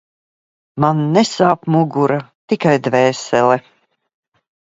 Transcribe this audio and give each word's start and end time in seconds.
Man 0.83 1.03
nesāp 1.17 1.67
mugura, 1.75 2.17
tikai 2.53 2.73
dvēsele… 2.87 3.59